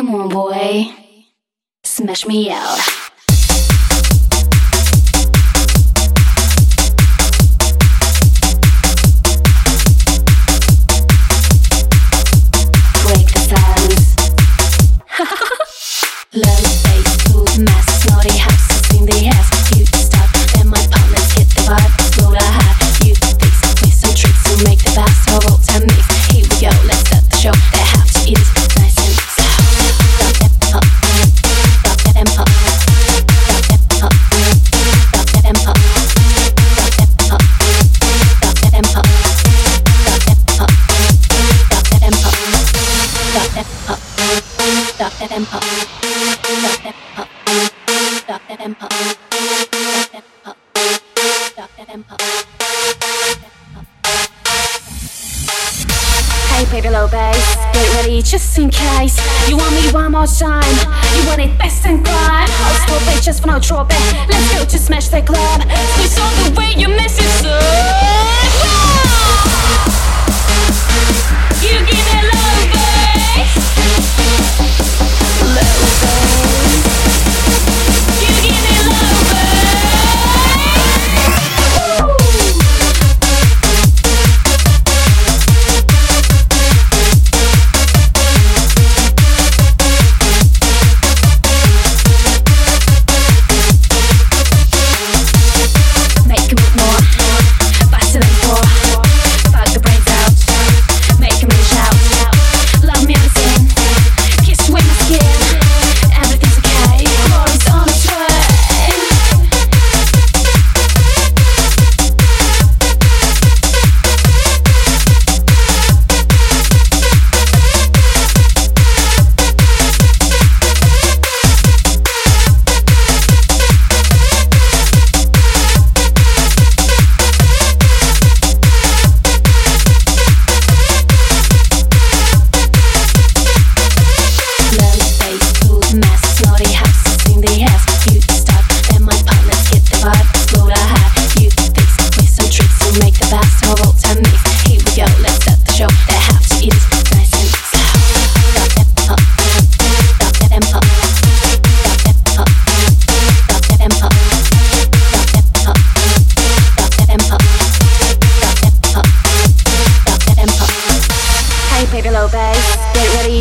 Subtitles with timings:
[0.00, 0.94] Come on, boy.
[1.84, 2.78] Smash me out.
[13.02, 14.16] Break the silence.
[16.32, 16.89] Love.
[48.60, 48.66] Hey,
[56.70, 59.16] baby, low bass, get ready just in case.
[59.48, 60.62] You want me one more time?
[61.16, 62.48] You want it best in crime?
[62.50, 63.96] I'll stop it just for no trouble.
[64.28, 65.62] Let's go to smash the club.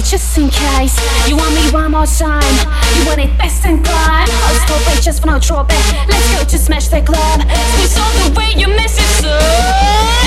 [0.01, 0.95] just in case.
[1.27, 2.41] You want me one more time.
[2.95, 5.75] You want it best and prime I'll hoping it just for no trouble
[6.07, 7.41] Let's go to smash the club.
[7.77, 10.18] We saw the way you miss it so